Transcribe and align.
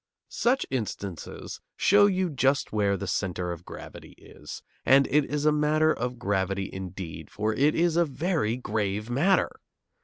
Such 0.29 0.65
instances 0.71 1.61
show 1.77 2.07
you 2.07 2.31
just 2.31 2.71
where 2.73 2.97
the 2.97 3.05
centre 3.05 3.51
of 3.51 3.63
gravity 3.63 4.13
is, 4.17 4.63
and 4.83 5.05
it 5.11 5.25
is 5.25 5.45
a 5.45 5.51
matter 5.51 5.93
of 5.93 6.17
gravity 6.17 6.67
indeed, 6.73 7.29
for 7.29 7.53
it 7.53 7.75
is 7.75 7.97
a 7.97 8.03
very 8.05 8.57
grave 8.57 9.11
matter! 9.11 9.59